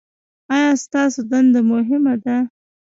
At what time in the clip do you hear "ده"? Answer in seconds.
2.23-2.37